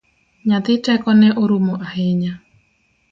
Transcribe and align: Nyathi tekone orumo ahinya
Nyathi 0.47 0.73
tekone 0.85 1.27
orumo 1.41 1.73
ahinya 1.87 2.33